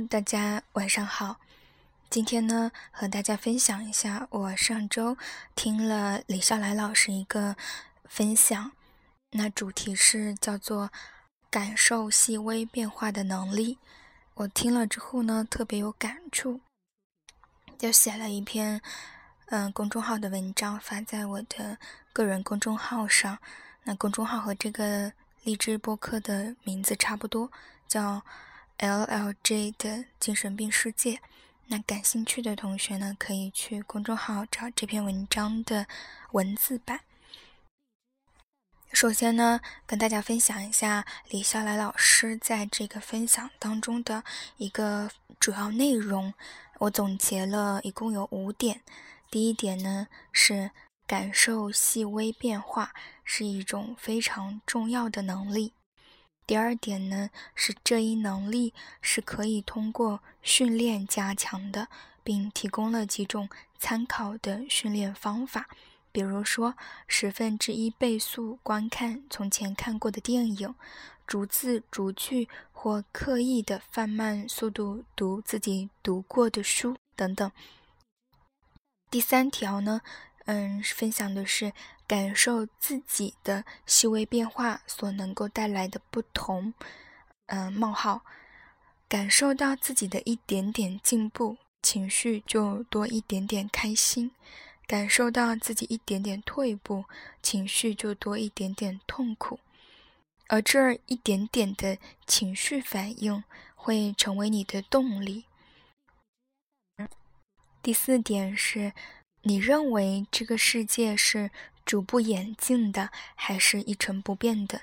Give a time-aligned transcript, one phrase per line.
[0.00, 1.36] 大家晚上好。
[2.10, 5.16] 今天呢，和大家分享一下我上周
[5.54, 7.56] 听了李笑来老师一个
[8.04, 8.72] 分享，
[9.30, 10.90] 那主题是叫做
[11.50, 13.78] “感受细微变化的能力”。
[14.34, 16.60] 我听了之后呢，特别有感触，
[17.78, 18.80] 就写了一篇
[19.46, 21.78] 嗯公众号的文章发在我的
[22.12, 23.38] 个人公众号上。
[23.84, 27.50] 那公众号和这个荔枝播客的名字差不多，
[27.88, 28.22] 叫。
[28.78, 31.20] L L J 的精神病世界，
[31.68, 35.86] 那感兴趣的同学呢，可以去公众号找这篇文章的
[36.32, 37.00] 文字版。
[38.92, 44.22] 首先呢，跟大家分享一下李笑来老师在这个分享当中的
[44.58, 46.34] 一个主要内容，
[46.80, 48.82] 我总结了一共有五点。
[49.30, 50.70] 第一点呢，是
[51.06, 52.92] 感受细微变化
[53.24, 55.72] 是一种非常重要的能力。
[56.46, 61.88] 第二点呢，是这一能力是可以通过训练加强的，
[62.22, 65.68] 并提供了几种参考的训练方法，
[66.12, 66.76] 比如说
[67.08, 70.72] 十分之一倍速观看从前看过的电影，
[71.26, 77.50] 逐字逐句或刻意的放慢速度读自己读过的书等等。
[79.10, 80.00] 第三条呢？
[80.44, 81.72] 嗯，分享的是
[82.06, 86.72] 感受自己的细微变化所能够带来的不同。
[87.46, 88.22] 嗯，冒号，
[89.08, 94.30] 感受到自己的一点点进步，情绪就多一点点开心；
[94.86, 97.04] 感受到自己一点点退步，
[97.42, 99.58] 情绪就多一点点痛苦。
[100.48, 103.42] 而这一点点的情绪反应
[103.74, 105.46] 会成为你的动力。
[107.82, 108.92] 第四点是。
[109.48, 111.52] 你认为这个世界是
[111.86, 114.82] 逐步演进的，还是一成不变的？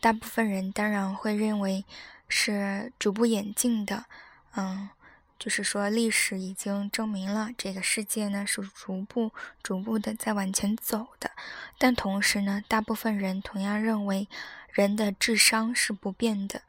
[0.00, 1.84] 大部分人当然会认为
[2.28, 4.06] 是逐步演进的。
[4.56, 4.88] 嗯，
[5.38, 11.32] 就是说历史已经证明了这个世界呢是逐步、逐步的在往前走的。
[11.76, 14.28] 但同时呢，大部分人同样认为
[14.70, 16.62] 人的智商是不变的。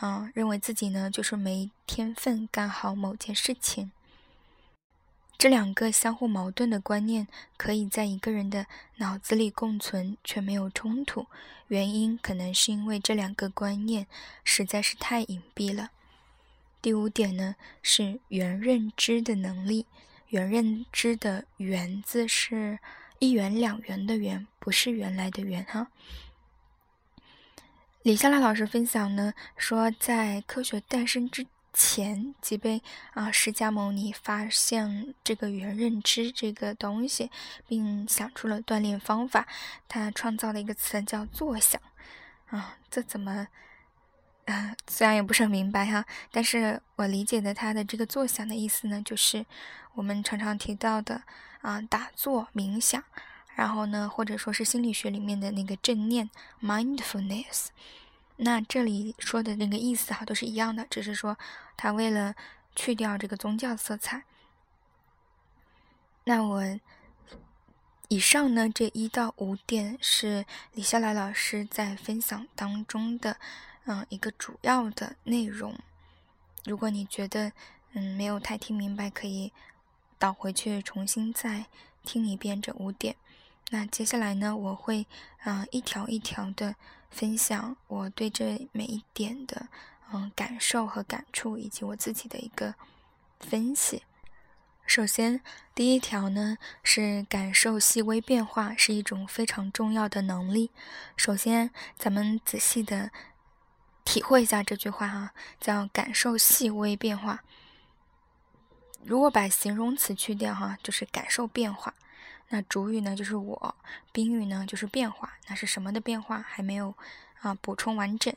[0.00, 3.90] 嗯，认为自己呢就是没天分干好某件事情。
[5.36, 11.26] 这两个相互矛盾的观念可以在一个人的脑子里共存，却没有冲突。
[11.68, 14.06] 原因可能是因为这两个观念
[14.42, 15.90] 实在是太隐蔽了。
[16.80, 19.86] 第五点呢，是原认知的能力。
[20.28, 22.78] 原认知的“原”字是
[23.18, 25.88] 一元两元的“元”，不是原来的“元”哈。
[28.02, 31.46] 李笑来老师分享呢，说在科学诞生之。
[31.76, 32.80] 前即被
[33.14, 37.30] 啊释迦牟尼发现这个原认知这个东西，
[37.66, 39.46] 并想出了锻炼方法。
[39.88, 41.80] 他创造了一个词叫坐想，
[42.46, 43.48] 啊，这怎么
[44.46, 44.76] 啊？
[44.88, 49.44] 虽然也不是很明白哈，但是我理解的他的这个坐想的意思呢，就是
[49.94, 51.22] 我们常常提到的
[51.60, 53.02] 啊打坐冥想，
[53.56, 56.30] 然后呢，或者说是心理学里面的那个正念
[56.62, 57.66] mindfulness。
[58.36, 61.38] 那这里说的那个意思哈，都是一样的，只是说
[61.76, 62.34] 他为了
[62.74, 64.24] 去掉这个宗教色彩。
[66.24, 66.80] 那我
[68.08, 73.36] 以上呢这一到五点是李笑来老师在分享当中的
[73.84, 75.78] 嗯一个主要的内容。
[76.64, 77.52] 如果你觉得
[77.92, 79.52] 嗯没有太听明白，可以
[80.18, 81.66] 倒回去重新再
[82.02, 83.14] 听一遍这五点。
[83.70, 85.06] 那接下来呢，我会
[85.44, 86.74] 嗯一条一条的。
[87.14, 89.68] 分享我对这每一点的
[90.12, 92.74] 嗯感受和感触，以及我自己的一个
[93.38, 94.02] 分析。
[94.84, 95.40] 首先，
[95.74, 100.72] 第一条呢是感受细微变化是一种非常重要的能力。
[101.16, 103.12] 首先，咱们仔细的
[104.04, 107.44] 体会一下这句话哈，叫感受细微变化。
[109.04, 111.94] 如果把形容词去掉哈，就是感受变化。
[112.48, 113.74] 那主语呢就是我，
[114.12, 115.34] 宾语呢就是变化。
[115.48, 116.38] 那是什么的变化？
[116.38, 116.94] 还没有
[117.40, 118.32] 啊补充完整。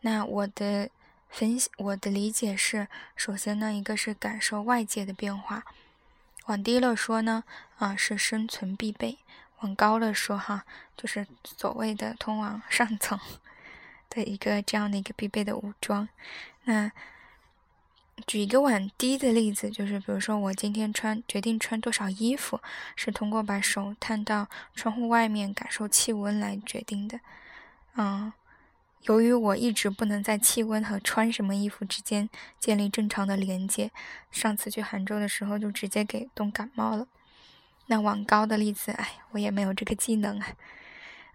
[0.00, 0.88] 那我的
[1.28, 5.64] 分析，我的理解是：首先呢，一个是感受外界的变化，
[6.46, 7.44] 往低了说呢，
[7.78, 9.18] 啊是生存必备；
[9.60, 10.64] 往高了说哈，
[10.96, 13.18] 就是所谓的通往上层
[14.10, 16.08] 的一个这样的一个必备的武装。
[16.64, 16.90] 那
[18.26, 22.60] 举一个往低的例子，就是比如说我今天穿决定穿多少衣服，
[22.94, 27.20] 是通过把手探到窗户外面感受气温来决定的。
[27.96, 28.32] 嗯，
[29.02, 32.28] 由于我一直不能在气温和穿什么衣服之间
[32.60, 33.90] 建立正常的连接，
[34.30, 37.06] 上次去杭州的时候就直接给冻感冒了。
[37.86, 40.48] 那往高的例子，哎，我也没有这个技能啊。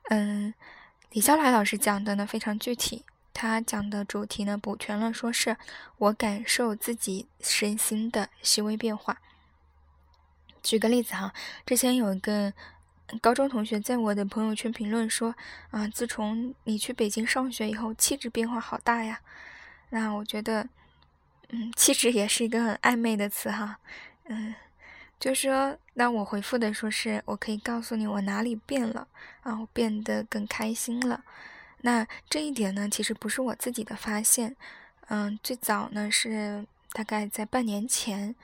[0.10, 0.54] 嗯，
[1.12, 3.04] 李笑来老师讲的呢非常具体。
[3.38, 5.56] 他讲的主题呢，补全了，说是
[6.00, 9.22] 我感受自己身心的细微变化。
[10.64, 11.32] 举个例子哈，
[11.64, 12.52] 之前有一个
[13.22, 15.36] 高中同学在我的朋友圈评论说，
[15.70, 19.22] 啊，自从你去北京上学以后，气质变化好大呀。
[19.92, 20.68] 那我觉得，
[21.50, 23.78] 嗯，气质也是一个很暧昧的词哈，
[24.26, 24.56] 嗯。
[25.20, 29.08] 就说，那我回复的说是我可以告诉你我哪里变了
[29.42, 31.24] 啊，我变得更开心了。
[31.82, 34.56] 那这一点呢，其实不是我自己的发现，
[35.08, 38.36] 嗯，最早呢是大概在半年前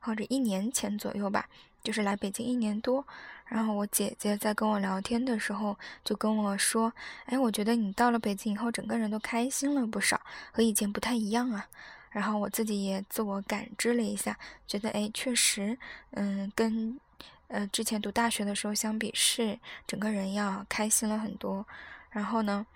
[0.00, 1.48] 或者一年前左右吧，
[1.82, 3.06] 就是来北京一年多，
[3.46, 6.92] 然后我姐姐在跟我聊天的时候就跟我说，
[7.26, 10.20] 哎，我觉得你到了北京以后，整个人都开心了不少，
[10.52, 11.68] 和以前不太一样啊。
[12.10, 15.78] 然后我自己也自我感知了一下，觉得哎，确实，
[16.10, 16.98] 嗯，跟
[17.46, 19.56] 呃之前读大学的时候相比，是
[19.86, 21.64] 整个人要开心了很多。
[22.10, 22.66] 然后呢，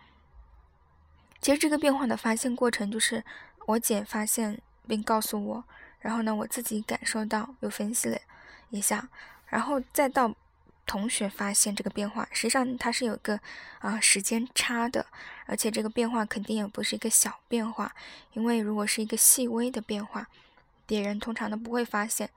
[1.44, 3.22] 其实这个变化的发现过程，就是
[3.66, 4.58] 我姐发现
[4.88, 5.64] 并告诉我，
[6.00, 8.16] 然后呢，我自己感受到又分析了
[8.70, 9.10] 一下，
[9.48, 10.34] 然后再到。
[10.86, 13.40] 同学发现这个变化，实际上它是有个
[13.78, 15.06] 啊时间差的，
[15.46, 17.94] 而且这个变化肯定也不是一个小变化，
[18.34, 20.28] 因为如果是一个细微的变化，
[20.84, 22.28] 别人通常都不会发现，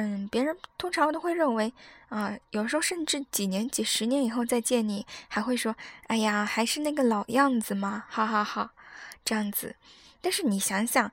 [0.00, 1.72] 嗯，别人通常都会认为
[2.08, 5.74] 啊，有时候甚至几年、几十年以后再见你，还会说，
[6.06, 8.70] 哎呀，还是那个老样子嘛，哈哈哈，
[9.24, 9.74] 这样子。
[10.20, 11.10] 但是你想想，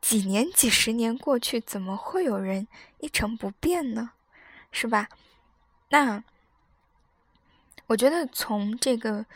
[0.00, 2.66] 几年、几十年过去，怎么会有人
[3.00, 4.12] 一成不变呢？
[4.72, 5.10] 是吧？
[5.90, 6.24] 那
[7.88, 9.26] 我觉得从这个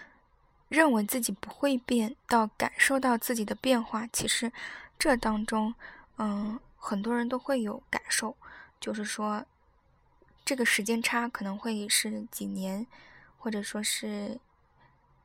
[0.71, 4.51] 认为自己不会变到感受到自己的变化，其实
[4.99, 5.75] 这当中，
[6.17, 8.35] 嗯，很多人都会有感受，
[8.81, 9.45] 就是说
[10.45, 12.87] 这个时间差可能会是几年，
[13.39, 14.39] 或者说是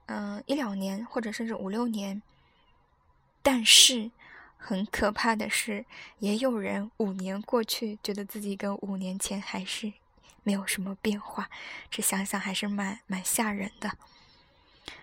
[0.08, 2.22] 嗯一两年，或者甚至五六年。
[3.42, 4.12] 但是
[4.58, 5.86] 很可怕的是，
[6.20, 9.94] 也有人五年过去，觉得自己跟五年前还是。
[10.46, 11.50] 没有什么变化，
[11.90, 13.98] 这想想还是蛮蛮吓人的。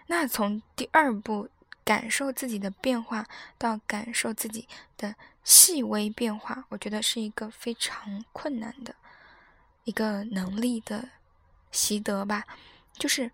[0.09, 1.49] 那从第二步
[1.83, 3.27] 感受自己的变化
[3.57, 4.69] 到感受自己
[4.99, 8.95] 的细微变化，我觉得是一个非常困难的
[9.85, 11.09] 一个能力的
[11.71, 12.47] 习得吧。
[12.93, 13.31] 就是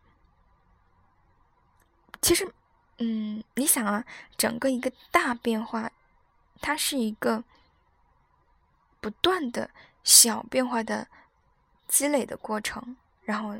[2.20, 2.53] 其实，
[2.99, 4.05] 嗯，你想啊，
[4.37, 5.91] 整个一个大变化，
[6.61, 7.44] 它是一个
[9.00, 9.70] 不断的
[10.05, 11.09] 小变化的。
[11.88, 13.56] 积累的过程，然后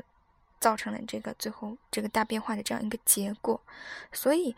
[0.59, 3.61] 造成了这个最后这个大变化的这样一个结果。
[4.11, 4.53] 所以，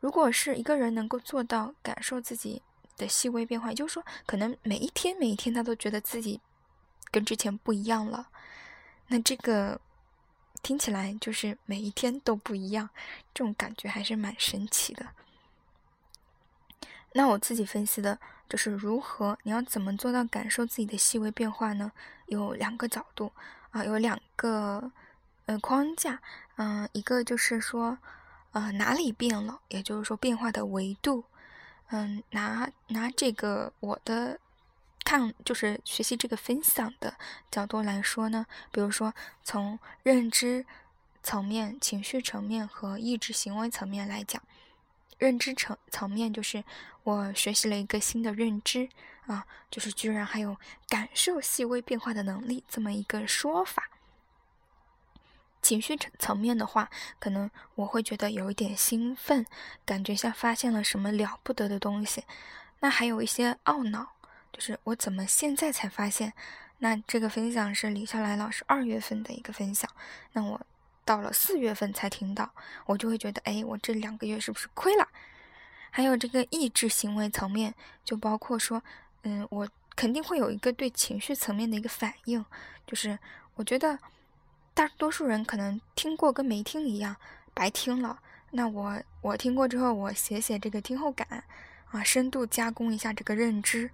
[0.00, 2.62] 如果是一个人能够做到感受自己
[3.02, 6.40] 的细微变化，也就是说，可能每一天每一天他都觉得自己
[7.10, 8.28] 跟之前不一样了，
[9.08, 9.80] 那这个
[10.62, 12.88] 听起来就是每一天都不一样，
[13.34, 15.06] 这种感觉还是蛮神奇的。
[17.14, 18.18] 那我自己分析的
[18.48, 21.92] 就是如何，你要怎么做到感受自己的细微变化呢？
[22.26, 23.30] 有两个角度
[23.72, 24.90] 啊，有两个
[25.44, 26.22] 呃框架，
[26.56, 27.98] 嗯，一个就是说，
[28.52, 31.24] 呃，哪里变了，也就是说变化的维度，
[31.90, 34.38] 嗯，拿拿这个我的
[35.04, 37.14] 看，就是学习这个分享的
[37.50, 39.12] 角度来说呢，比如说
[39.42, 40.64] 从认知
[41.22, 44.42] 层面、情绪层面和意志行为层面来讲。
[45.18, 46.64] 认知层层面就是
[47.04, 48.88] 我学习了一个新的认知
[49.26, 50.56] 啊，就是居然还有
[50.88, 53.88] 感受细微变化的能力这么一个说法。
[55.62, 59.46] 情绪层层面的话，可能我会觉得有一点兴奋，
[59.86, 62.24] 感觉像发现了什么了不得的东西。
[62.80, 64.14] 那还有一些懊恼，
[64.52, 66.32] 就是我怎么现在才发现？
[66.78, 69.88] 那这个分享是李笑来老师二月份的一个分享，
[70.32, 70.60] 那我。
[71.04, 72.48] 到了四月份才听到，
[72.86, 75.08] 我就会觉得，哎，我这两个月是不是亏了？
[75.90, 78.80] 还有这个意志行为层面，就包括说，
[79.24, 82.44] 嗯，我肯定会有一个对情绪层面的一个反应，
[82.86, 83.18] 就是
[83.56, 83.98] 我觉得
[84.74, 87.16] 大多数人可能听过跟没听一样，
[87.52, 88.20] 白听了。
[88.50, 91.44] 那我我听过之后，我写写这个听后感，
[91.90, 93.90] 啊，深度加工一下这个认知，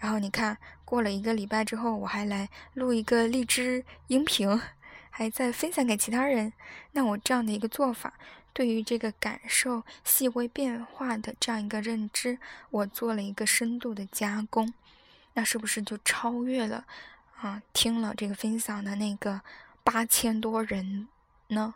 [0.00, 4.60] 然后你看过了一个礼拜之后，我还来录一个荔枝音频。
[5.10, 6.52] 还在分享给其他人，
[6.92, 8.14] 那我这样的一个做法，
[8.52, 12.38] 对于这个感受细微变化的这样一个认知，
[12.70, 14.72] 我做了一个深度的加工，
[15.34, 16.84] 那是不是就超越了
[17.40, 17.60] 啊？
[17.72, 19.40] 听了这个分享的那个
[19.90, 21.08] 八千多人
[21.48, 21.74] 呢？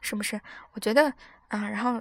[0.00, 0.40] 是不是？
[0.74, 1.12] 我觉得
[1.48, 2.00] 啊，然后，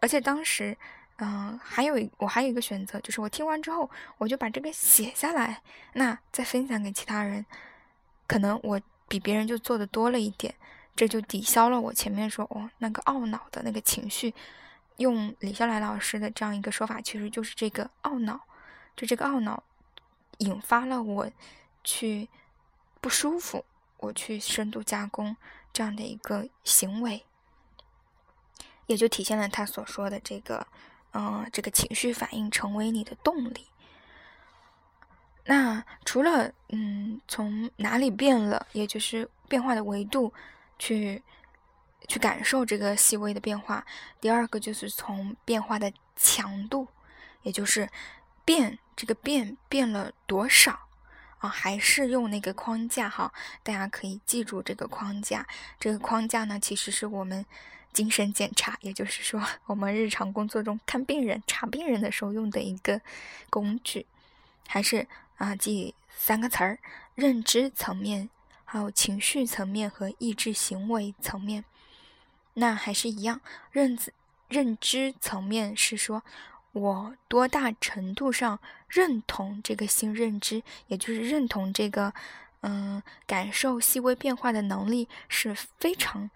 [0.00, 0.76] 而且当时，
[1.16, 5.62] 嗯，还有我还有一个选择，就是我听完之后，我就把这个写下来，
[5.94, 7.44] 那再分享给其他人，
[8.28, 8.80] 可能我。
[9.08, 10.52] 比别人就做的多了一点，
[10.96, 14.34] 这就抵消了我前面说哦那个懊恼的那个情绪，
[14.96, 18.40] 用李笑来老师的这样一个说法，其实就是这个懊恼，
[18.96, 19.62] 就这个懊恼
[20.38, 21.30] 引发了我
[21.84, 22.28] 去
[23.00, 23.64] 不舒服，
[23.98, 25.36] 我去深度加工
[25.72, 27.24] 这样的一个行为，
[28.86, 30.66] 也就体现了他所说的这个，
[31.12, 33.66] 嗯，这个情绪反应成为你的动力。
[35.44, 40.32] 那除了嗯，从哪里变了，也就是变化的维度
[40.78, 41.22] 去。
[42.08, 43.84] 去感受这个细微的变化。
[44.20, 46.86] 第二个就是从变化的强度，
[47.42, 47.90] 也就是
[48.44, 50.85] 变这个变变了多少
[51.48, 53.32] 还是用那个框架哈？
[53.62, 55.46] 大家可以记住这个框架。
[55.78, 57.44] 这个框架呢，其实是我们
[57.92, 63.00] 精神检查，也就是说我们日常工作中看病人、查病人的时候用的一个
[63.50, 64.06] 工具。
[64.68, 66.78] 还是啊，记三个词儿：
[67.14, 68.28] 认知层面、
[68.64, 71.64] 还有情绪层面和意志行为层面。
[72.54, 74.12] 那还是一样，认知
[74.48, 76.22] 认知层面是说，
[76.72, 82.12] 我多大程度上认同这个新认知，也就是认同这个，
[82.60, 86.30] 嗯，感受细微变化的能力是非常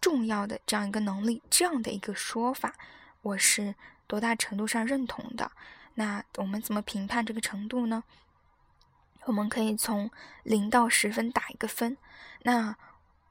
[0.00, 2.74] 重要的这样一个能力，这样的一个说法，
[3.22, 3.74] 我是
[4.06, 5.50] 多大程度上认同的？
[5.94, 8.04] 那我们怎么评判这个程度呢？
[9.24, 10.10] 我们可以从
[10.42, 11.96] 零到十分打一个分。
[12.42, 12.76] 那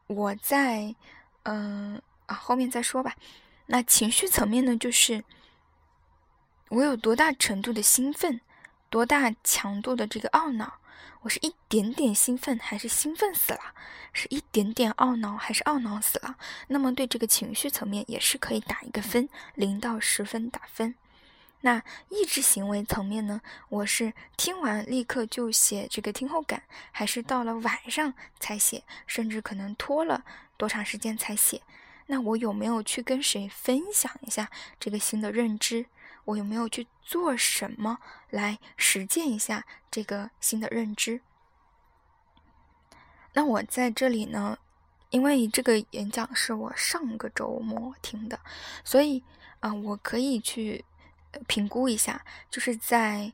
[0.07, 0.95] 我在，
[1.43, 2.01] 嗯。
[2.25, 3.17] 啊，后面再说吧。
[3.65, 5.25] 那情绪层面呢，就是
[6.69, 8.39] 我有多大程度的兴奋，
[8.93, 10.77] 多大强度的这个懊恼。
[11.21, 13.73] 我是一点点兴奋，还是兴奋死了？
[14.13, 16.35] 是一点点懊恼，还是懊恼死了？
[16.67, 20.93] 那么对这个情绪层面也是可以打一个分，零到十分打分。
[21.61, 23.41] 那意志行为层面呢？
[23.69, 30.23] 我是听完立刻就写这个听后感，还是到了晚上才写，甚至可能拖了
[30.55, 31.63] 多长时间才写？
[32.05, 35.87] 那我有没有去跟谁分享一下这个新的认知？
[36.25, 37.99] 我有没有去做什么
[38.29, 41.21] 来实践一下这个新的认知？
[43.33, 44.57] 那我在这里呢，
[45.09, 48.39] 因为这个演讲是我上个周末听的，
[48.83, 49.23] 所以
[49.59, 50.85] 啊，我可以去
[51.47, 53.31] 评估一下，就是在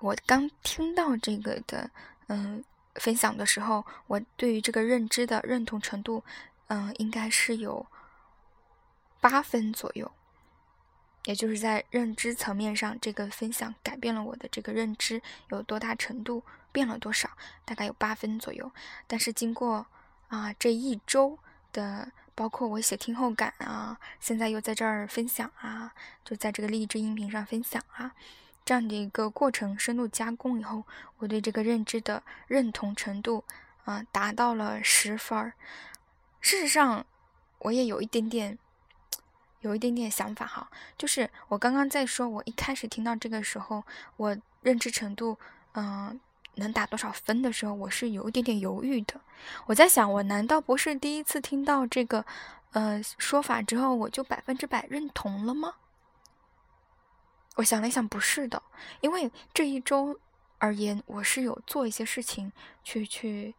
[0.00, 1.90] 我刚听到这个的
[2.28, 6.24] 嗯分享的时候，我对于这个认知的认同程度，
[6.68, 7.86] 嗯，应该是有。
[9.20, 10.10] 八分左右，
[11.24, 17.30] 也就是在认知层面上，这个分享改变了我的这个认知有多大程度，变了多少，
[17.64, 18.70] 大概有八分左右。
[19.06, 19.86] 但是经过
[20.28, 21.38] 啊这一周
[21.72, 28.12] 的，包括我写听后感啊，现在又在这儿分享啊，就在这个励志音频上分享啊，
[28.64, 30.84] 这样的一个过程深度加工以后，
[31.18, 33.44] 我对这个认知的认同程度
[33.84, 35.52] 啊达到了十分。
[36.40, 37.06] 事实上，
[37.60, 38.58] 我也有一点点。
[39.62, 43.84] 有一点点想法哈，就是我刚刚在说，我一开始听到这个时候，
[44.16, 45.38] 我认知程度，
[45.74, 46.20] 嗯，
[46.56, 49.20] 能打多少分的时候，我是有一点点犹豫的。
[49.66, 52.26] 我在想，我难道不是第一次听到这个，
[52.72, 55.74] 呃，说法之后，我就百分之百认同了吗？
[57.54, 58.60] 我想了一想，不是的，
[59.00, 60.18] 因为这一周
[60.58, 62.50] 而言，我是有做一些事情
[62.82, 63.54] 去去，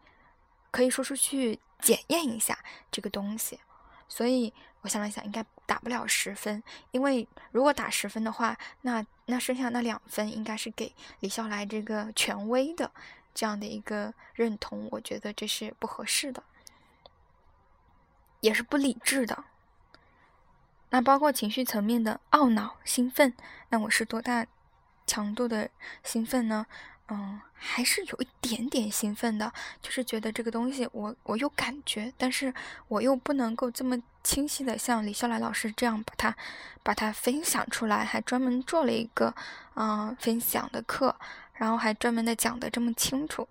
[0.70, 2.60] 可以说出去检验一下
[2.92, 3.62] 这个东西，
[4.10, 4.54] 所以。
[4.84, 6.62] 我想了想，应该打不了十分，
[6.92, 12.92] 因为如果打十分的话，那那剩下那两分应该是给李笑来这个权威的
[13.34, 16.44] 这样的一个认同，我觉得这是不合适的，
[18.42, 19.46] 也是不理智的。
[20.90, 23.34] 那包括情绪层面的懊恼、兴奋，
[23.70, 24.46] 那我是多大
[25.08, 25.70] 强度的
[26.04, 26.68] 兴奋呢？
[27.08, 32.54] 嗯，还是有一点点兴奋的，就是觉得这个东西我我有感觉，但是
[32.88, 36.36] 我又不能够这么清晰的像李笑来老师这样把它
[36.82, 39.34] 把它分享出来，还专门做了一个
[39.76, 41.16] 嗯分享的课，
[41.54, 43.48] 然后还专门的讲的这么清楚，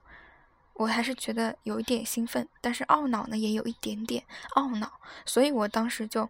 [0.75, 4.25] 我还是觉得有一点兴奋，但是懊恼呢也有一点点
[4.57, 4.91] 懊恼，
[5.25, 6.29] 所以我当时就，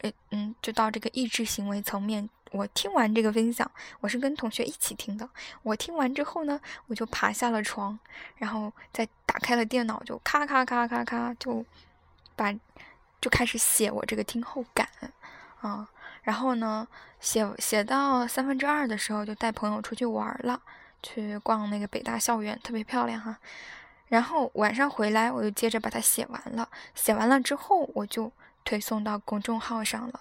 [0.00, 2.28] 呃嗯，就到这个意志行为层面。
[2.50, 3.70] 我听完这个分享，
[4.00, 5.26] 我是跟同学一起听的。
[5.62, 7.98] 我听完之后呢，我就爬下了床，
[8.36, 11.64] 然后再打开了电脑，就咔咔咔咔咔，就
[12.36, 12.54] 把
[13.22, 14.86] 就开始写我这个听后感
[15.62, 15.88] 啊。
[16.24, 16.86] 然后呢，
[17.20, 20.60] 写写到三分之二的时候，就带朋友出去玩了，
[21.02, 23.38] 去逛那个北大校园，特别漂亮哈。
[24.08, 26.68] 然后晚上回来，我就接着把它写完了。
[26.94, 28.30] 写完了之后，我就
[28.62, 30.20] 推送到公众号上了。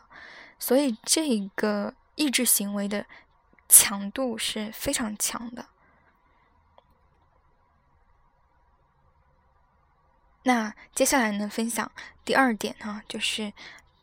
[0.57, 1.93] 所以这个。
[2.15, 3.05] 意志行为的
[3.69, 5.65] 强度是非常强的。
[10.43, 11.91] 那接下来呢，分享
[12.25, 13.53] 第二点哈，就是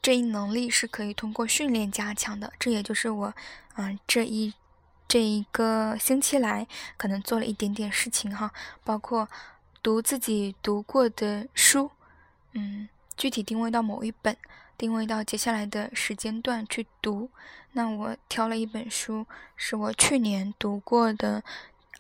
[0.00, 2.52] 这一能力是可以通过训练加强的。
[2.58, 3.34] 这也就是我，
[3.74, 4.54] 嗯，这一
[5.08, 6.66] 这一个星期来
[6.96, 8.52] 可能做了一点点事情哈，
[8.84, 9.28] 包括
[9.82, 11.90] 读自己读过的书，
[12.52, 14.36] 嗯，具体定位到某一本，
[14.76, 17.30] 定位到接下来的时间段去读。
[17.72, 19.26] 那我挑了一本书，
[19.56, 21.42] 是我去年读过的。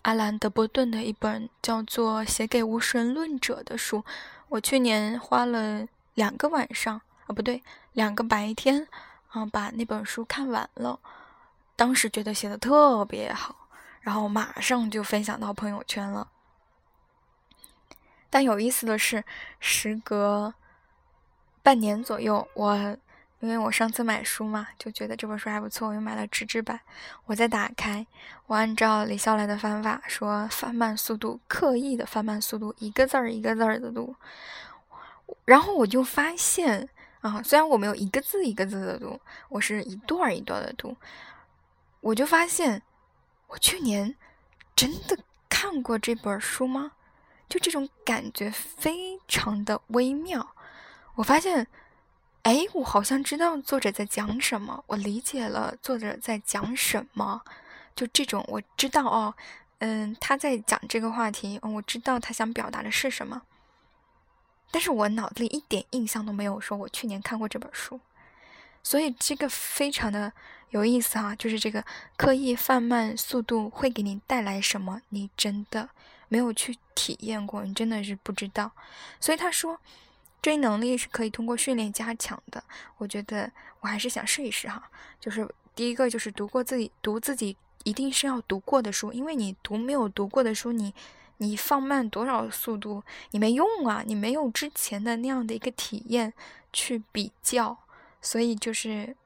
[0.02, 4.04] 阿兰·德波顿的一本叫做《写给无神论者》的书，
[4.48, 7.62] 我去年花了两个晚上，啊，不对，
[7.92, 8.86] 两个白天，
[9.28, 10.98] 啊，把那本书看完了。
[11.76, 13.68] 当时觉得写的特别好，
[14.00, 16.28] 然后马上就分享到朋友圈了。
[18.30, 19.24] 但有意思的是，
[19.60, 20.54] 时隔
[21.62, 22.96] 半年左右，我。
[23.40, 26.80] 因为我上次买书嘛，就觉得这本书还不错，我又买了纸质版。
[27.24, 28.04] 我再打开，
[28.46, 34.16] 我按照李笑来的方法说，放慢速度，刻意的放慢速度，一个字儿一个字儿的读。
[35.44, 36.88] 然后我就发现
[37.20, 40.96] 啊，虽然我没有一个字一个字的读，我是一段一段的读，
[42.00, 42.82] 我就发现，
[43.46, 44.16] 我去年
[44.74, 45.16] 真的
[45.48, 46.90] 看过这本书吗？
[47.48, 50.56] 就这种感觉非常的微妙。
[51.14, 51.68] 我发现。
[52.48, 57.42] 哎，我好像知道作者在讲什么，我理解了作者在讲什么，
[57.94, 59.34] 就这种我知道哦，
[59.80, 63.42] 嗯，他在讲这个话题，我知道他想表达的是什么，
[64.70, 68.00] 但是我脑子里一点印象都没有，说我去年看过这本书，
[68.82, 70.32] 所以这个非常的
[70.70, 71.84] 有意思哈，就是这个
[72.16, 75.90] 刻意放慢速度会给你带来什么，你真的
[76.28, 78.72] 没有去体验过，你真的是不知道，
[79.20, 79.78] 所以他说。
[80.40, 82.62] 这一能力是可以通过训练加强的，
[82.96, 84.90] 我觉得我还是想试一试哈。
[85.20, 90.94] 就是第一个就是读过自己读自己一定是要读过的书，因为你读没有读过的书，你
[91.38, 96.32] 你放慢多少速度你没用啊，你没有之前的那样的一个体验
[96.72, 97.76] 去比较，
[98.22, 99.16] 所以就是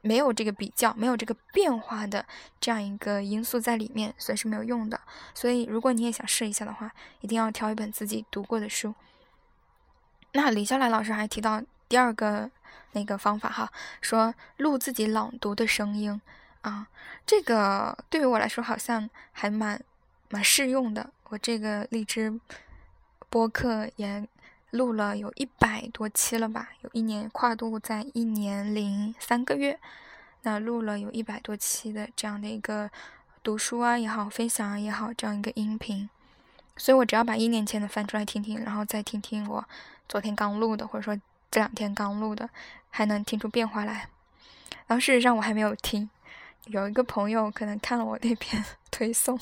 [0.00, 2.24] 没有这个比较，没有这个变化的
[2.60, 5.00] 这样一个因素在里面，所以是没有用的。
[5.34, 8.94] 所以如果你也想试一下的话，一定要挑一本自己读过的书。
[10.32, 12.50] 那李笑来老师还提到第二个
[12.92, 16.20] 那个方法哈，说录自己朗读的声音
[16.60, 16.86] 啊，
[17.26, 19.82] 这个对于我来说好像还蛮
[20.28, 21.10] 蛮适用的。
[21.30, 22.40] 我这个荔枝
[23.28, 24.26] 播客也
[24.70, 29.78] 录了有一百多期了吧，有一年跨度在一年零三个月，
[30.42, 32.90] 那录了有一百多期的这样的一个
[33.42, 36.08] 读书啊也好，分享也好这样一个音频，
[36.76, 39.64] 所以我只要把一年前的翻出来听听，然后再听听我。
[40.08, 41.14] 昨天刚录的，或者说
[41.50, 42.48] 这两天刚录的，
[42.88, 44.08] 还能听出变化来。
[44.86, 46.08] 然后事实上我还没有听，
[46.66, 49.38] 有一个朋友可能看了我那篇 推送，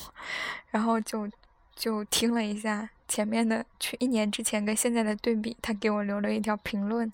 [0.71, 1.29] 然后就
[1.73, 7.11] 就听了一下前面的去一年之前跟现在的对比，他给我留了一条评论，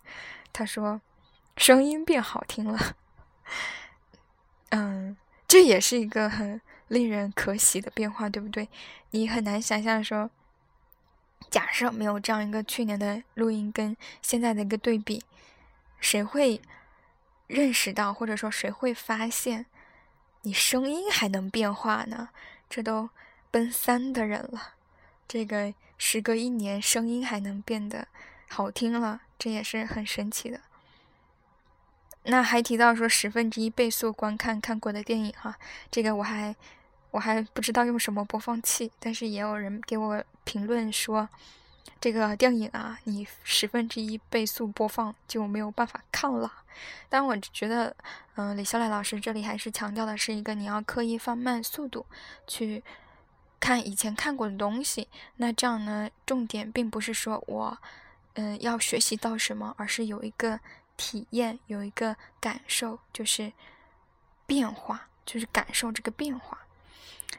[0.51, 0.99] 他说
[1.55, 2.95] 声音变好听了。
[4.71, 5.15] 嗯，
[5.47, 8.67] 这也是一个很令人可喜的变化，对不对？
[9.11, 10.31] 你很难想象说。
[11.49, 15.23] 假设没有这样一个去年的录音跟现在的一个对比，
[15.99, 16.61] 谁会
[17.47, 19.65] 认识到，或者说谁会发现
[20.41, 22.29] 你声音还能变化呢？
[22.69, 23.09] 这都
[23.51, 24.73] 奔三的人了，
[25.27, 28.07] 这个时隔一年声音还能变得
[28.49, 30.59] 好听了，这也是很神奇的。
[32.23, 35.57] 那还提到说十分之一倍速观看看过的电影哈，
[35.91, 36.55] 这个我还。
[37.13, 41.29] 我还不知道用什么播放器，但是也有人给我评论说，
[41.99, 46.51] 这个电影啊，你十分之一倍速播放就没有办法看了。
[47.07, 47.95] 但我觉得，
[48.35, 52.05] 嗯，李笑来老师这里还是强调的是一个你要刻意放慢速度
[52.47, 52.83] 去
[53.59, 55.07] 看以前看过的东西。
[55.37, 57.77] 那这样呢，重点并不是说我，
[58.33, 60.59] 嗯，要学习到什么，而是有一个
[60.97, 63.53] 体验，有一个感受，就是
[64.47, 66.57] 变化，就是感受这个变化。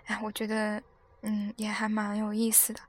[0.06, 0.80] 哎，我觉得，
[1.26, 2.80] 嗯，也还蛮有意思的。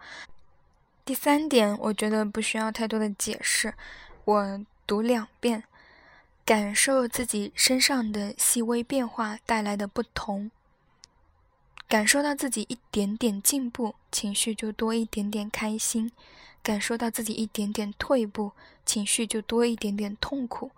[1.05, 3.73] 第三点，我觉得不需要太多的解释，
[4.25, 5.63] 我读两遍，
[6.43, 10.51] 感受自己身上的细微变化带来的不同，
[11.87, 16.09] 感受到自己一点点进步，情绪就多一点点开心；
[16.61, 18.51] 感受到自己一点点退步，
[18.85, 20.71] 情绪就多一点点痛苦。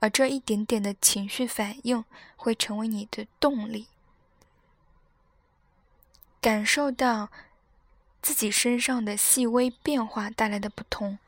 [0.00, 2.04] 而这一点点的情绪反应，
[2.36, 3.86] 会成为你的动力。
[6.46, 7.28] 感受到
[8.22, 11.18] 自己身上的细微变化带来的不同，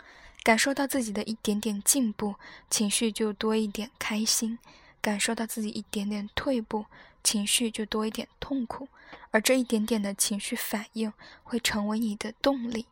[0.45, 2.37] 感受到自己的一点点进步，
[2.71, 4.59] 情绪就多一点开心；
[5.01, 6.87] 感受到自己一点点退步，
[7.25, 8.87] 情绪就多一点痛苦。
[9.33, 12.87] 而这一点点的情绪反应会成为你的动力。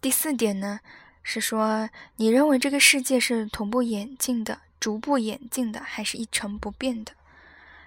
[0.00, 0.80] 第四点呢，
[1.22, 7.12] 是说你认为这个世界是同步演进的、逐步演进的，还是一成不变的？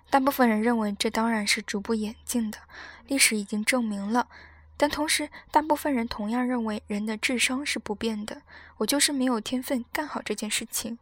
[0.09, 2.59] 大部分人认为这当然是逐步演进的，
[3.05, 4.29] 历史已经证明了。
[4.77, 8.43] 但同时，大部分人同样认为人的智商是不变的。
[8.77, 10.97] 我就是没有天分干好这件事情。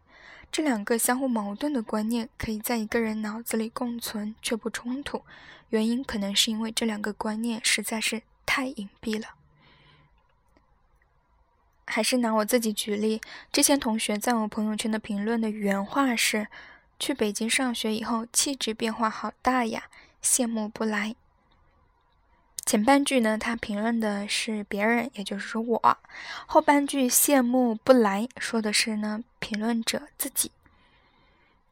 [0.51, 5.21] 这两个相互矛盾的观念可以在一个人脑子里共存却不冲突，
[5.69, 9.35] 原因可能是因为这两个观念实在是太隐蔽了。
[11.85, 16.47] 还是拿我自己举例，之前同学在我朋友圈的评论的原话是
[16.99, 19.83] ：“去北京上学以后，气质变化好大呀，
[20.23, 21.15] 羡慕不来。”
[22.65, 25.97] 前半句呢，他评论的是别人，也就是说我；
[26.45, 30.49] 后半句羡慕不来说的是呢评论者自己。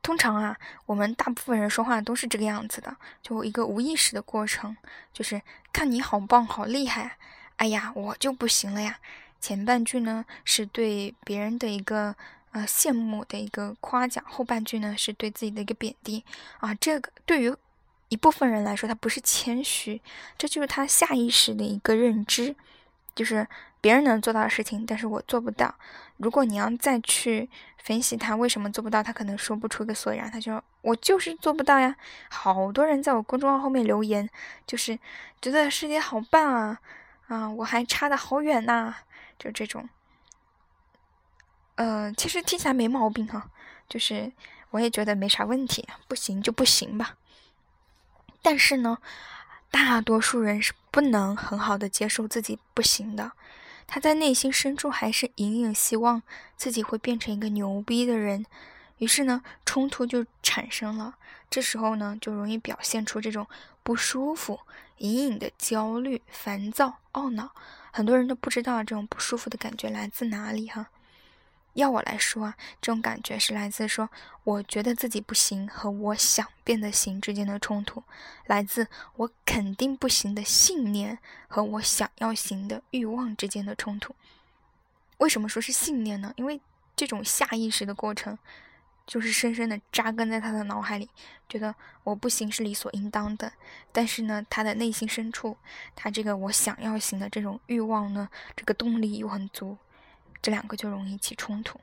[0.04, 4.76] 通常啊，我们大部分人说话都是这个样子的，就一个无意识的过程，
[5.14, 7.18] 就是看你好棒、好厉害，
[7.56, 9.00] 哎呀，我就不行了呀。
[9.42, 12.16] 前半句呢是对别人的一个
[12.52, 16.24] 呃羡慕的一个夸奖，后半句呢是对自己的一个贬低
[16.60, 16.74] 啊。
[16.76, 17.54] 这个对于。
[18.12, 20.02] 一部分人来说，他不是谦虚，
[20.38, 22.54] 这就是他下意识的一个认知，
[23.16, 23.48] 就是
[23.80, 25.74] 别人能做到的事情，但是我做不到。
[26.18, 30.30] 如果你要再去分析他为什么做不到，他可能说不出个所以然。
[30.30, 31.96] 他就：“我就是做不到呀。”
[32.30, 34.30] 好多人在我公众号后面留言，
[34.68, 35.00] 就是
[35.42, 36.80] 觉得师姐好棒啊，
[37.28, 38.94] 啊，我还差的好远呐，
[39.42, 39.90] 就这种。
[41.76, 43.50] 呃，其实听起来没毛病哈，
[43.90, 44.32] 就是
[44.70, 47.18] 我也觉得没啥问题，不行就不行吧。
[48.44, 49.00] 但是呢，
[49.72, 53.32] 大多数人是不能很好的接受自己不行的，
[53.88, 56.22] 他在内心深处还是隐隐希望
[56.56, 58.46] 自己会变成一个牛逼的人，
[58.98, 61.16] 于是呢，冲突就产生了。
[61.50, 63.48] 这时候呢，就容易表现出这种
[63.82, 64.60] 不舒服、
[64.98, 67.56] 隐隐的焦虑、烦躁、懊恼。
[67.92, 70.90] 很多人都不知道这种不舒服的感觉来自哪里哈。
[71.74, 74.10] 要我来说啊，这种感觉是来自说
[74.44, 78.04] 我觉得自己不行和我想变得行之间的冲突，
[78.46, 84.14] 来自我肯定不行的信念和我想要行的欲望之间的冲突。
[85.20, 86.34] 为什么说是信念呢？
[86.36, 86.60] 因为
[86.94, 88.38] 这种下意识的过程，
[89.06, 91.10] 就是深深的扎根在他的脑海里，
[91.48, 93.52] 觉得我不行是理所应当的。
[93.92, 95.58] 但是呢，他的内心深处，
[95.96, 99.78] 他这个我想要行的这种欲望呢，这个动力又很足。
[100.44, 101.80] 这两个就容易起冲突，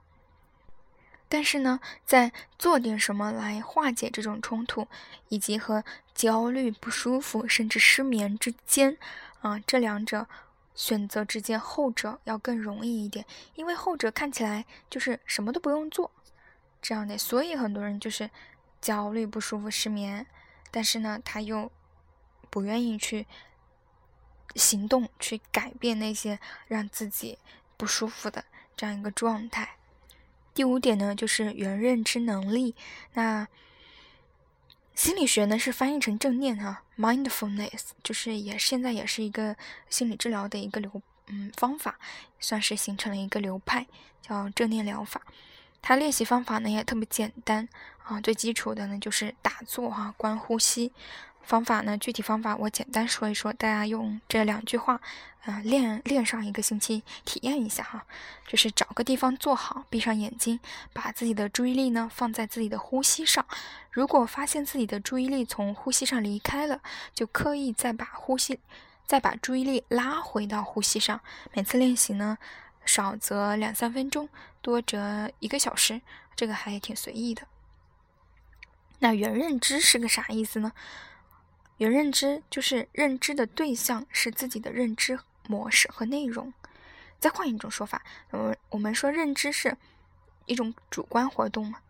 [1.29, 4.89] 但是呢，在做点什么来化解这种冲突，
[5.29, 8.99] 以及和焦虑、不舒服甚至失眠之间，
[9.43, 10.27] 啊，这两者
[10.75, 16.11] 选择之间，后者要更容易一点，因为后者看起来就是什么都不用做，
[16.81, 18.31] 这样的，所以很多人就是
[18.81, 20.27] 焦虑、不舒服、失眠，
[20.71, 21.71] 但是呢，他又
[22.51, 23.27] 不愿意去
[24.55, 27.38] 行动，去改变那些让自己。
[27.79, 28.45] 不舒服的
[28.77, 29.77] 这样一个状态。
[30.53, 32.75] 第五点呢，就是原认知能力。
[33.12, 33.47] 那
[34.97, 39.57] 心理学呢是翻译成正念哈，mindfulness，就是也现在也是一个
[39.88, 42.01] 心理治疗的一个流嗯方法，
[42.41, 43.87] 算是形成了一个流派，
[44.21, 45.23] 叫正念疗法。
[45.83, 47.69] 它练习方法呢也特别简单
[48.05, 50.93] 啊，最基础的呢就是打坐哈，观呼吸。
[51.41, 51.97] 方法呢？
[51.97, 55.01] 具体方法我简单说一说，大家用这两句话，
[55.47, 58.05] 啊，练练上一个星期，体验一下哈。
[58.47, 60.61] 就是找个地方坐好，闭上眼睛，
[60.93, 63.47] 把自己的注意力呢放在自己的呼吸上。
[63.91, 66.83] 如果发现自己的注意力从呼吸上离开了，
[67.14, 68.61] 就刻意再把呼吸，
[69.07, 71.19] 再把注意力拉回到呼吸上。
[71.55, 72.37] 每次练习呢，
[72.88, 74.29] 少则两三分钟，
[74.62, 76.01] 多则一个小时，
[76.35, 77.46] 这个还挺随意的。
[79.01, 80.72] 那原认知是个啥意思呢？
[81.77, 86.53] 原认知就是认知的对象是自己的认知模式和内容。
[87.20, 89.77] 再换一种说法，我们我们说认知是
[90.46, 91.81] 一种主观活动嘛，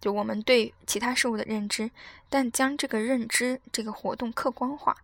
[0.00, 1.90] 就我们对其他事物的认知，
[2.30, 4.96] 但将这个认知这个活动客观化。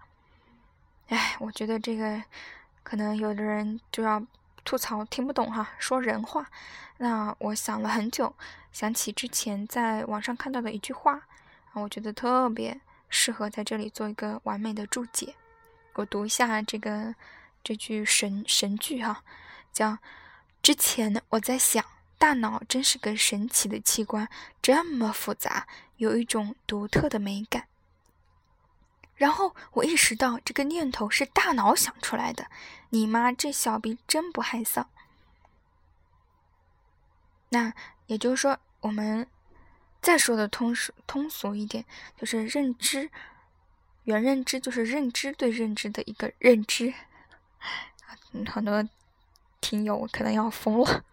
[1.09, 2.23] 哎，我觉得这个
[2.83, 4.25] 可能有的人就要
[4.65, 6.47] 吐槽听不懂哈，说人话。
[6.99, 8.35] 那我想了很久，
[8.73, 11.23] 想起之前在网上看到的一句话，
[11.75, 12.81] 我觉得特别。
[13.11, 15.37] 适合在这里做一个完美的注解。
[15.93, 17.15] 我读一下这个
[17.63, 19.23] 这句神神句哈，
[19.73, 19.99] 叫
[20.61, 21.85] “之前，我在想，
[22.19, 24.29] 大脑真是个神奇的器官，
[24.61, 27.69] 这么复杂，有一种独特的美感。”
[29.17, 32.47] 然后我意识到这个念头是大脑想出来的。
[32.91, 34.87] 你妈这小逼真不害臊。
[37.51, 37.73] 那
[38.07, 39.27] 也就是说，我们。
[40.05, 41.83] 再说的通俗通俗一点，
[42.15, 43.09] 就是认知，
[44.03, 46.93] 原认知就是认知对认知的一个认知。
[48.47, 48.87] 很多
[49.63, 51.07] 听友可能要疯了，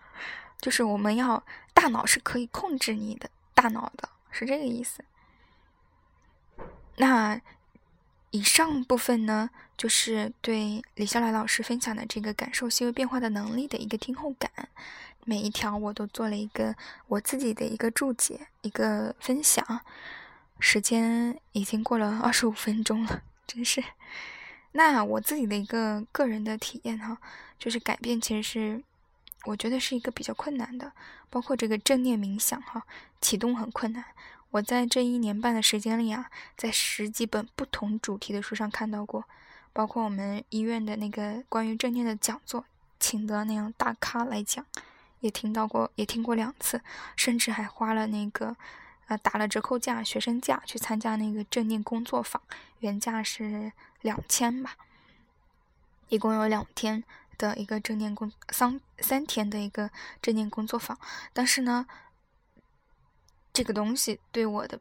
[0.60, 1.42] 就是我们要
[1.74, 5.06] 大脑是可以控制你的大脑的，是这个意思。
[6.98, 7.40] 那
[8.32, 14.50] 以上部分呢，就是对李笑来老师分享的这个感受细微变化的能力的一个听后感。
[15.24, 16.76] 每一条我都做了一个
[17.08, 19.82] 我自己的一个注解，一个分享。
[20.60, 23.84] 时间已经过了二十五分钟了，真是。
[24.72, 27.18] 那我自己的一个个人的体验哈，
[27.60, 28.84] 就是改变其实是，
[29.46, 30.92] 我觉得是一个比较困难的，
[31.30, 32.84] 包括这个正念冥想哈，
[33.20, 34.06] 启动很困难。
[34.52, 39.26] 我在这一年半的时间里啊，在十几本不同主题的书上看到过，
[39.74, 42.66] 包括我们医院的那个关于正念的讲座，
[43.00, 44.66] 请的那样大咖来讲，
[45.22, 46.82] 也听到过，也听过两次，
[47.16, 48.56] 甚至还花了那个。
[49.08, 52.42] 呃，打了折扣价，学生价去参加那个正念工作坊，
[52.80, 54.78] 原价是两千吧，
[56.08, 57.04] 一共有两天
[57.38, 59.90] 的一个正念工三三天的一个
[60.22, 60.98] 正念工作坊。
[61.34, 61.86] 但是呢，
[63.54, 64.80] 这个东西对我的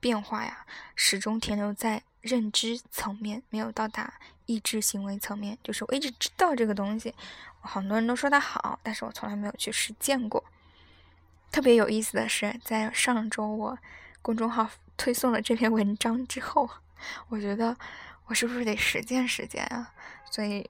[0.00, 0.64] 变化呀，
[0.94, 4.14] 始终停留在认知层面，没有到达
[4.46, 5.58] 意志行为层面。
[5.62, 7.14] 就是我一直知道这个东西，
[7.60, 10.44] 很多人都说它好，但是我从来没有去实践过。
[11.50, 13.78] 特别有意思的是，在上周我
[14.20, 16.68] 公众号推送了这篇文章之后，
[17.28, 17.76] 我觉得
[18.26, 19.92] 我是不是得实践实践啊？
[20.30, 20.68] 所以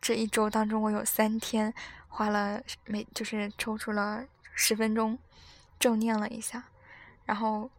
[0.00, 1.72] 这一周当中，我有三天
[2.08, 5.18] 花了每就是抽出了十分钟
[5.78, 6.64] 正念了一下，
[7.24, 7.70] 然后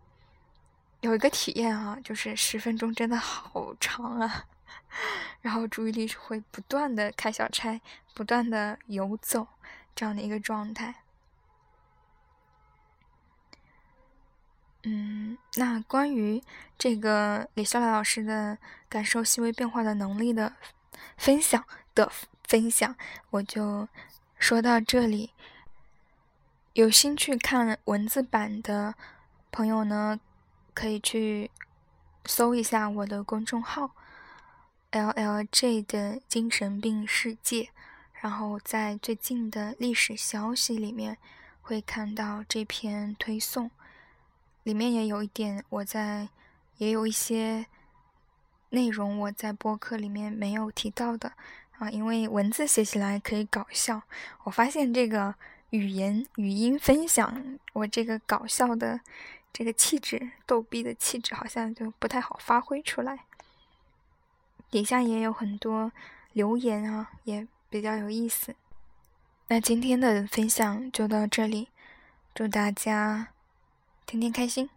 [1.02, 4.46] 有一个体验啊，就是十分钟真的好长啊，
[5.42, 7.80] 然后注意力是会不断的开小差，
[8.14, 9.48] 不断的游走
[9.96, 10.96] 这样的一个状态。
[14.84, 16.42] 嗯，那关于
[16.78, 18.58] 这个李笑来老师的
[18.88, 20.54] 感受细微变化的能力的
[21.18, 22.10] 分享的
[22.48, 22.96] 分享，
[23.30, 23.90] 我就
[24.38, 25.32] 说到这里。
[26.74, 28.94] 有兴趣看文字版的
[29.52, 30.20] 朋友呢，
[30.76, 31.50] 可以去
[32.26, 33.92] 搜一下我的公众号
[34.92, 37.70] “L L J” 的精神病世界，
[38.14, 41.18] 然后在最近的历史消息里面
[41.60, 43.72] 会看到这篇推送。
[44.62, 46.30] 里面也有一点，我在
[46.78, 47.66] 也有一些
[48.70, 51.34] 内容我在播客里面没有提到的
[51.80, 54.04] 啊，因为文字写起来可以搞笑，
[54.44, 55.34] 我发现这个
[55.70, 59.00] 语言语音分享，我这个搞笑的
[59.54, 63.26] 这个气质，逗逼的气质好像就不太好发挥出来。
[64.72, 65.92] 底下也有很多
[66.34, 68.56] 留言啊，也比较有意思。
[69.48, 71.70] 那今天的分享就到这里，
[72.34, 73.30] 祝大家。
[74.06, 74.68] 天天开心。